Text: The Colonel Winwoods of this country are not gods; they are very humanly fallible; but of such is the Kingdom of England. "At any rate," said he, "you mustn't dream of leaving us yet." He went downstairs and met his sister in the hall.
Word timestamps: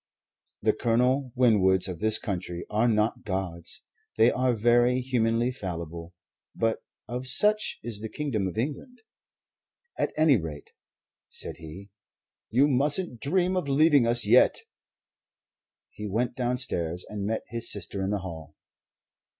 The 0.63 0.73
Colonel 0.73 1.31
Winwoods 1.35 1.87
of 1.87 1.99
this 1.99 2.17
country 2.17 2.65
are 2.71 2.87
not 2.87 3.21
gods; 3.21 3.83
they 4.17 4.31
are 4.31 4.53
very 4.53 4.99
humanly 4.99 5.51
fallible; 5.51 6.15
but 6.55 6.79
of 7.07 7.27
such 7.27 7.77
is 7.83 7.99
the 7.99 8.09
Kingdom 8.09 8.47
of 8.47 8.57
England. 8.57 9.03
"At 9.99 10.11
any 10.17 10.37
rate," 10.37 10.71
said 11.29 11.57
he, 11.57 11.91
"you 12.49 12.67
mustn't 12.67 13.19
dream 13.21 13.55
of 13.55 13.69
leaving 13.69 14.07
us 14.07 14.25
yet." 14.25 14.61
He 15.91 16.07
went 16.07 16.35
downstairs 16.35 17.05
and 17.07 17.23
met 17.27 17.43
his 17.49 17.71
sister 17.71 18.01
in 18.03 18.09
the 18.09 18.21
hall. 18.25 18.55